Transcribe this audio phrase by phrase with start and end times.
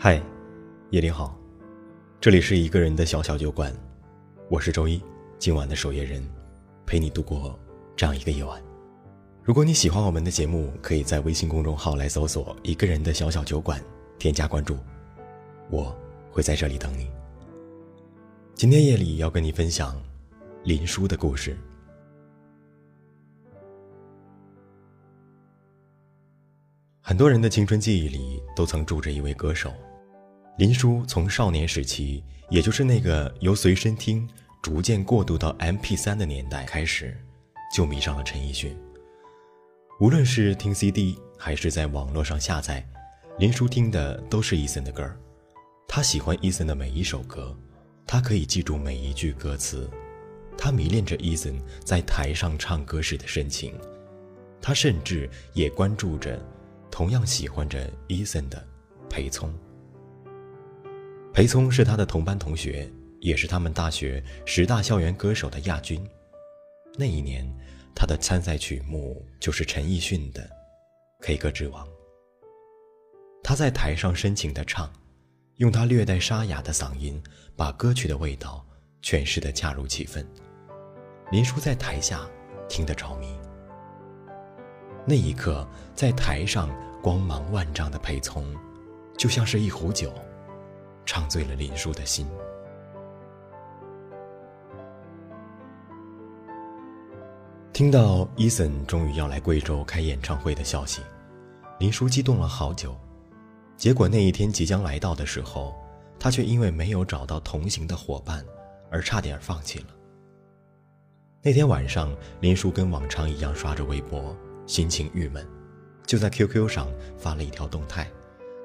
[0.00, 0.22] 嗨，
[0.90, 1.36] 夜里好，
[2.20, 3.74] 这里是一个人的小小酒馆，
[4.48, 5.02] 我是周一，
[5.40, 6.22] 今晚的守夜人，
[6.86, 7.58] 陪你度过
[7.96, 8.62] 这样一个夜晚。
[9.42, 13.82] 如果你喜欢我们的节目，可以在微信公众号来搜索“一个人的小小酒馆”，
[14.20, 14.78] 添加关注，
[15.68, 15.92] 我
[16.30, 17.10] 会在这里等你。
[18.54, 20.00] 今天夜里要跟你分享
[20.62, 21.56] 林殊的故事。
[27.00, 29.72] 很多人的青春记忆里都曾住着一位歌手。
[30.58, 34.28] 林叔从少年时期，也就是那个由随身听
[34.60, 37.16] 逐渐过渡到 MP3 的年代开始，
[37.72, 38.76] 就迷上了陈奕迅。
[40.00, 42.84] 无论是听 CD 还是在网络上下载，
[43.38, 45.08] 林叔听的都是 Eason 的歌
[45.86, 47.56] 他喜欢 Eason 的每一首歌，
[48.04, 49.88] 他可以记住每一句歌词。
[50.56, 53.78] 他迷恋着 Eason 在台上唱歌时的深情，
[54.60, 56.44] 他甚至也关注着
[56.90, 58.66] 同样喜欢着 Eason 的
[59.08, 59.54] 裴聪。
[61.32, 62.90] 裴聪是他的同班同学，
[63.20, 66.04] 也是他们大学十大校园歌手的亚军。
[66.96, 67.48] 那一年，
[67.94, 70.42] 他的参赛曲目就是陈奕迅的
[71.20, 71.86] 《K 歌之王》。
[73.42, 74.92] 他在台上深情地唱，
[75.56, 77.22] 用他略带沙哑的嗓音，
[77.54, 78.66] 把歌曲的味道
[79.00, 80.26] 诠释得恰如其分。
[81.30, 82.28] 林叔在台下
[82.68, 83.28] 听得着迷。
[85.06, 86.68] 那一刻，在台上
[87.00, 88.44] 光芒万丈的裴聪，
[89.16, 90.12] 就像是一壶酒。
[91.08, 92.28] 唱醉了林叔的心。
[97.72, 101.00] 听到伊森终于要来贵州开演唱会的消息，
[101.78, 102.94] 林叔激动了好久。
[103.74, 105.74] 结果那一天即将来到的时候，
[106.20, 108.44] 他却因为没有找到同行的伙伴，
[108.90, 109.86] 而差点放弃了。
[111.40, 115.48] 那天晚上，林叔跟往常一样刷着微博，心情郁闷，
[116.06, 118.06] 就在 QQ 上发了一条动态，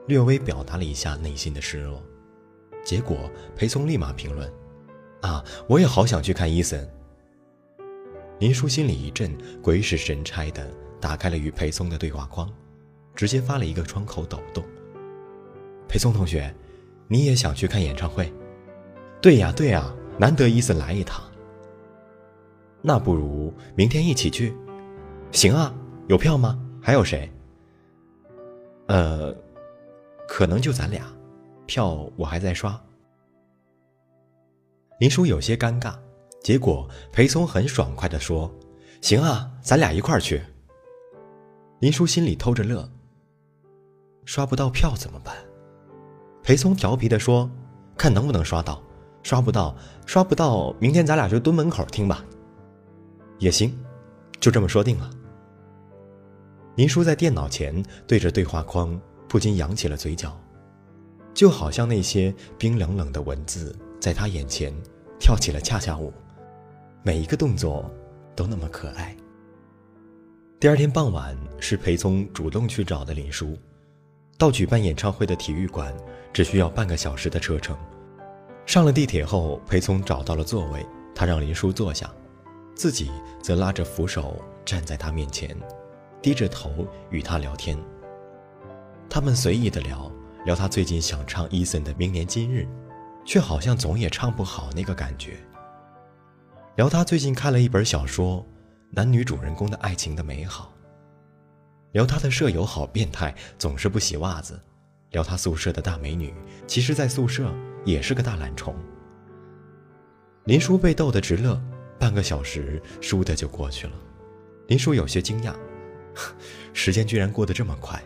[0.08, 2.04] 略微表达了一下内心的失落。
[2.84, 4.52] 结果，裴松立马评论
[5.22, 6.88] ：“啊，我也好想去看伊森。”
[8.40, 12.52] 林叔心里一震，鬼使神差的打开了与裴松的对话框，
[13.16, 14.64] 直接发了一个窗口抖动。
[15.88, 16.54] 裴松同学，
[17.08, 18.34] 你也想去看演唱会？
[19.22, 21.24] 对呀，对呀，难得伊森来一趟。
[22.82, 24.54] 那不如明天一起去？
[25.32, 25.74] 行啊，
[26.08, 26.60] 有票吗？
[26.82, 27.32] 还有谁？
[28.88, 29.34] 呃，
[30.28, 31.06] 可能就咱俩。
[31.66, 32.80] 票我还在刷。
[35.00, 35.96] 林叔有些尴尬，
[36.42, 38.54] 结果裴松很爽快的说
[39.02, 40.42] ：“行啊，咱俩一块儿去。”
[41.80, 42.90] 林叔心里偷着乐。
[44.26, 45.36] 刷不到票怎么办？
[46.42, 47.50] 裴松调皮的说
[47.98, 48.82] ：“看能不能刷到，
[49.22, 49.76] 刷不到，
[50.06, 52.24] 刷不到，明天咱俩就蹲门口听吧。”
[53.40, 53.78] 也行，
[54.40, 55.10] 就这么说定了。
[56.76, 60.38] 林叔在电脑前对着对话框，不禁扬起了嘴角。
[61.34, 64.74] 就好像那些冰冷冷的文字在他眼前
[65.20, 66.14] 跳起了恰恰舞，
[67.02, 67.90] 每一个动作
[68.36, 69.16] 都那么可爱。
[70.60, 73.58] 第二天傍晚，是裴聪主动去找的林叔，
[74.38, 75.94] 到举办演唱会的体育馆
[76.32, 77.76] 只需要半个小时的车程。
[78.66, 80.86] 上了地铁后，裴聪找到了座位，
[81.16, 82.10] 他让林叔坐下，
[82.76, 83.12] 自己
[83.42, 85.54] 则拉着扶手站在他面前，
[86.22, 87.78] 低着头与他聊天。
[89.10, 90.12] 他们随意的聊。
[90.46, 92.62] 聊他最近想唱 Eason 的《明年今日》，
[93.26, 95.38] 却好像总也唱不好那个感觉。
[96.76, 98.46] 聊他最近看了一本小说，
[98.90, 100.74] 男女主人公的爱情的美好。
[101.94, 104.60] 聊他的舍友好变态，总是不洗袜子。
[105.12, 106.34] 聊他宿舍的大美女，
[106.68, 107.54] 其实在宿舍
[107.86, 108.76] 也是个大懒虫。
[110.46, 111.62] 林叔被逗得直乐，
[111.98, 113.94] 半个小时倏地就过去了。
[114.68, 115.54] 林叔有些惊讶，
[116.74, 118.04] 时间居然过得这么快。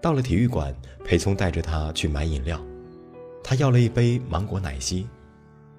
[0.00, 2.60] 到了体育馆，裴聪带着他去买饮料。
[3.42, 5.06] 他要了一杯芒果奶昔，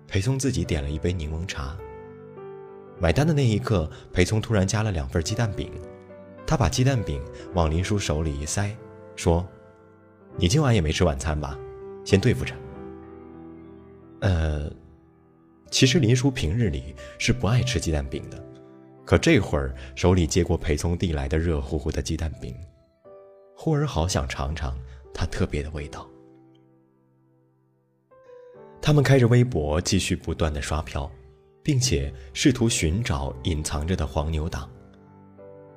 [0.07, 1.77] 裴聪自己点了一杯柠檬茶。
[2.99, 5.71] 买单的那一刻，裴聪突然加了两份鸡蛋饼。
[6.45, 7.23] 他把鸡蛋饼
[7.53, 8.75] 往林叔手里一塞，
[9.15, 9.47] 说
[10.35, 11.57] ：“你今晚也没吃晚餐吧？
[12.03, 12.53] 先对付着。”
[14.21, 14.69] 呃，
[15.69, 18.43] 其实林叔平日里是不爱吃鸡蛋饼的，
[19.05, 22.53] 可这会儿手里接过裴聪递来的热乎乎的鸡蛋饼。
[23.61, 24.73] 忽而好想尝尝
[25.13, 26.07] 它特别的味道。
[28.81, 31.11] 他们开着微博继续不断的刷票，
[31.61, 34.69] 并且试图寻找隐藏着的黄牛党。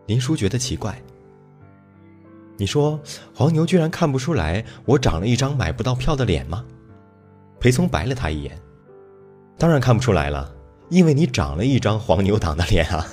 [0.06, 0.96] 林叔觉得奇怪。
[2.56, 3.00] 你说
[3.34, 6.64] 黄牛居然看不出来我长了一张买不到票的脸吗？
[7.58, 8.56] 裴聪白了他一眼。
[9.58, 10.54] 当然看不出来了，
[10.88, 13.04] 因为你长了一张黄牛党的脸啊！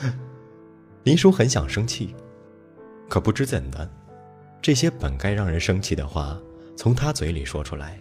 [1.04, 2.14] 林叔很想生气。
[3.08, 3.88] 可不知怎的，
[4.60, 6.38] 这些本该让人生气的话，
[6.76, 7.98] 从他嘴里说出来，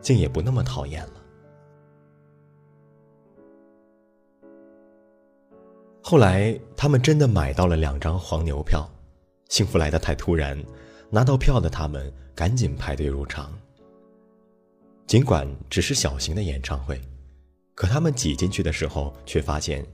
[0.00, 1.14] 竟也不那么讨厌了。
[6.02, 8.88] 后来，他们真的买到了两张黄牛票，
[9.48, 10.60] 幸福来得太突然，
[11.10, 13.52] 拿到票的他们赶紧排队入场。
[15.06, 17.00] 尽管只是小型的演唱会，
[17.74, 19.84] 可他们挤进去的时候，却发现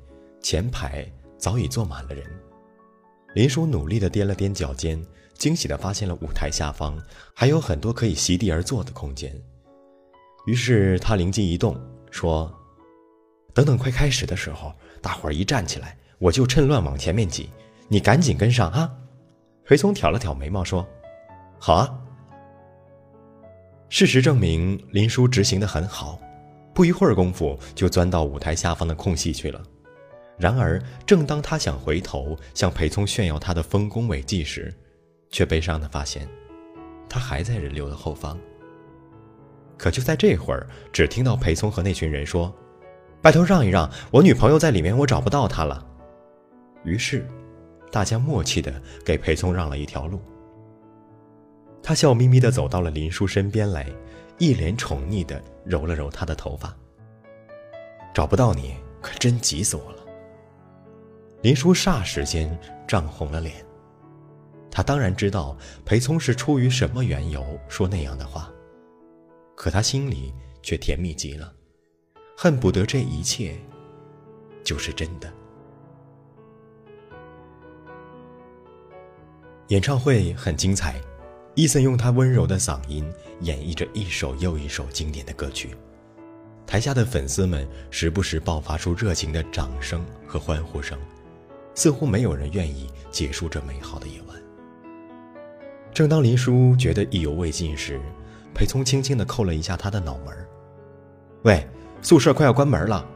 [0.40, 2.24] 前排早已坐满了人。
[3.36, 4.98] 林叔努力地踮了踮脚尖，
[5.34, 6.98] 惊喜地发现了舞台下方
[7.34, 9.30] 还有很多可以席地而坐的空间。
[10.46, 11.78] 于是他灵机一动，
[12.10, 12.50] 说
[13.52, 14.72] ：“等等，快开始的时候，
[15.02, 17.50] 大伙儿一站起来，我就趁乱往前面挤，
[17.88, 18.90] 你赶紧跟上啊！”
[19.66, 20.88] 裴松挑了挑眉毛说
[21.60, 21.94] ：“好啊。”
[23.90, 26.18] 事实证明，林叔执行的很好，
[26.72, 29.62] 不一会儿功夫就钻到舞台下方的空隙去了。
[30.38, 34.72] 然而，正当他想回头向裴聪炫耀他的丰功伟绩时，
[35.30, 36.28] 却悲伤地发现，
[37.08, 38.38] 他还在人流的后方。
[39.78, 42.54] 可就在这会儿，只听到裴聪和那群人说
[43.22, 45.86] ：“拜托让一让，我女朋友在里面，我找不到她了。”
[46.84, 47.26] 于是，
[47.90, 50.20] 大家默契地给裴聪让了一条路。
[51.82, 53.86] 他笑眯眯地走到了林叔身边来，
[54.38, 56.76] 一脸宠溺地揉了揉他的头发。
[58.12, 60.05] 找不到你，可真急死我了。
[61.46, 62.58] 林叔霎时间
[62.88, 63.64] 涨红了脸。
[64.68, 68.50] 他当然知道裴聪是出于什么缘由说那样的话，
[69.54, 71.52] 可他心里却甜蜜极了，
[72.36, 73.56] 恨不得这一切
[74.64, 75.32] 就是真的。
[79.68, 81.00] 演唱会很精彩，
[81.54, 83.08] 伊森用他温柔的嗓音
[83.42, 85.76] 演绎着一首又一首经典的歌曲，
[86.66, 90.98] 台下的粉丝们时不时爆发出热情的掌声和欢呼声。
[91.76, 94.36] 似乎没有人愿意结束这美好的夜晚。
[95.94, 98.00] 正当林叔觉得意犹未尽时，
[98.52, 100.34] 裴聪轻轻地扣了一下他的脑门
[101.42, 101.64] 喂，
[102.02, 103.08] 宿舍快要关门了。”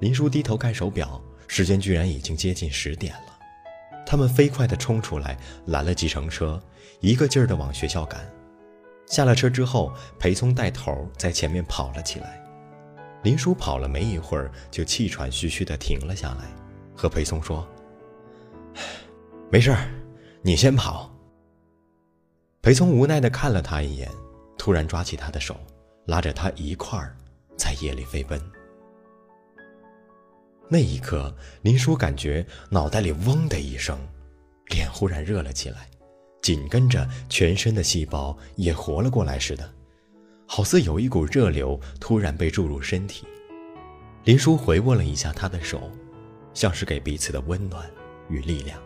[0.00, 3.38] 林叔低头看手表，时间居然已经接近十点了。
[4.04, 6.60] 他们飞快地冲出来，拦了计程车，
[7.00, 8.20] 一个劲儿地往学校赶。
[9.06, 12.42] 下了车之后，裴聪带头在前面跑了起来。
[13.22, 16.61] 林叔跑了没一会儿，就气喘吁吁地停了下来。
[17.02, 17.66] 和裴松说
[19.50, 19.90] ：“没事儿，
[20.40, 21.12] 你先跑。”
[22.62, 24.08] 裴松无奈的看了他一眼，
[24.56, 25.56] 突然抓起他的手，
[26.06, 27.16] 拉着他一块儿
[27.58, 28.40] 在夜里飞奔。
[30.68, 33.98] 那一刻，林叔感觉脑袋里嗡的一声，
[34.68, 35.88] 脸忽然热了起来，
[36.40, 39.68] 紧跟着全身的细胞也活了过来似的，
[40.46, 43.26] 好似有一股热流突然被注入身体。
[44.22, 45.90] 林叔回握了一下他的手。
[46.54, 47.90] 像是给彼此的温暖
[48.28, 48.80] 与力量。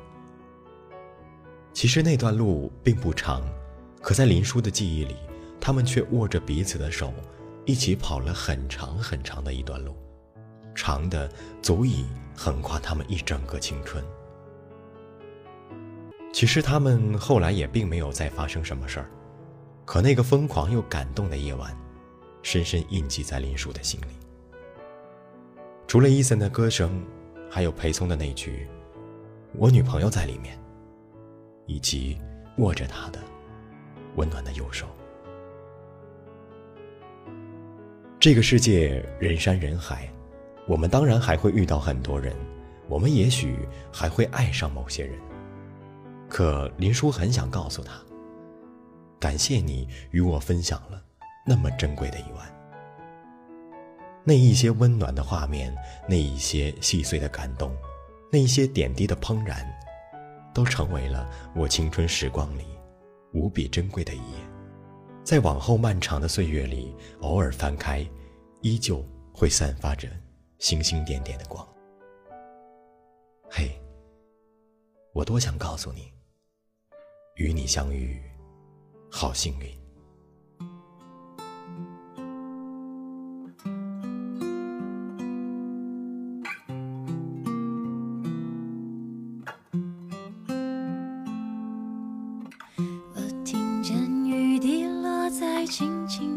[1.72, 3.42] 其实那段路并不长，
[4.00, 5.14] 可在林叔的记忆里，
[5.60, 7.12] 他们却握着彼此的手，
[7.66, 9.94] 一起跑了很长很长的一段路，
[10.74, 11.30] 长的
[11.60, 14.02] 足以横跨他们一整个青春。
[16.32, 19.10] 其实他们后来也并没有再发生什么事儿，
[19.84, 21.76] 可那个疯狂又感动的夜晚，
[22.42, 24.06] 深深印记在林叔的心里。
[25.86, 27.04] 除了伊森的歌声。
[27.50, 28.66] 还有裴松的那句
[29.56, 30.58] “我女朋友在里面”，
[31.66, 32.18] 以及
[32.58, 33.20] 握着她的
[34.16, 34.86] 温暖的右手。
[38.18, 40.10] 这个世界人山人海，
[40.66, 42.34] 我们当然还会遇到很多人，
[42.88, 43.58] 我们也许
[43.92, 45.18] 还会爱上某些人。
[46.28, 48.00] 可林叔很想告诉他：
[49.20, 51.00] 感谢你与我分享了
[51.46, 52.55] 那么珍贵的一晚。
[54.28, 55.72] 那一些温暖的画面，
[56.08, 57.72] 那一些细碎的感动，
[58.32, 59.64] 那一些点滴的怦然，
[60.52, 62.64] 都成为了我青春时光里
[63.32, 64.38] 无比珍贵的一页。
[65.22, 68.04] 在往后漫长的岁月里，偶尔翻开，
[68.62, 69.00] 依旧
[69.32, 70.08] 会散发着
[70.58, 71.64] 星星点点的光。
[73.48, 73.80] 嘿，
[75.12, 76.12] 我多想告诉你，
[77.36, 78.20] 与你相遇，
[79.08, 79.85] 好幸运。
[95.66, 96.35] 轻轻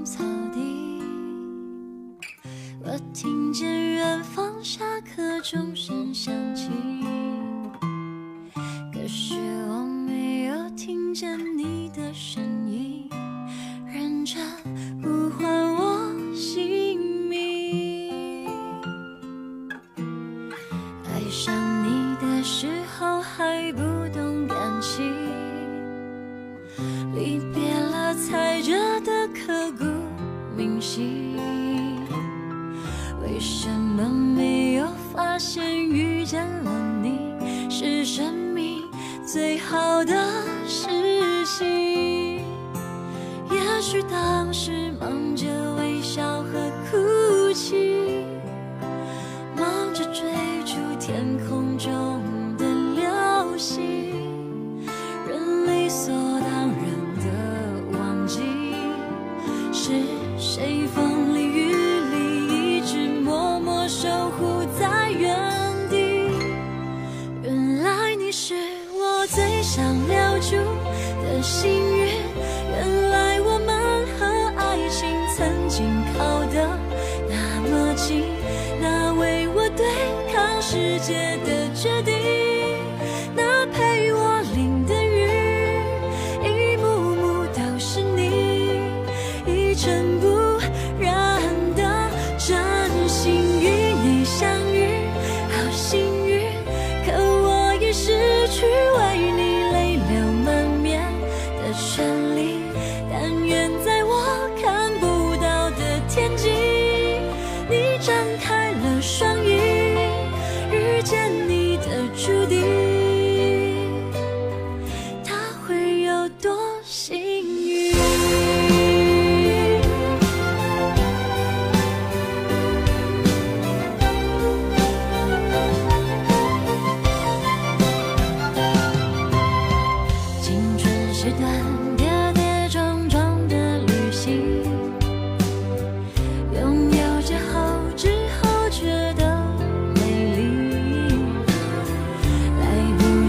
[39.31, 40.15] 最好的
[40.67, 40.88] 事
[41.45, 42.39] 情
[43.51, 45.45] 也许当时忙着
[45.75, 46.41] 微笑
[71.41, 71.99] 幸运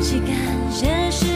[0.02, 1.29] 感谢时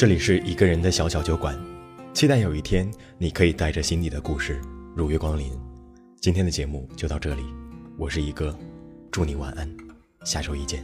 [0.00, 1.54] 这里是一个人的小小酒馆，
[2.14, 4.58] 期待有一天你可以带着心底的故事
[4.96, 5.52] 如约光临。
[6.22, 7.42] 今天的节目就到这里，
[7.98, 8.58] 我是一哥，
[9.10, 9.70] 祝你晚安，
[10.24, 10.82] 下周一见。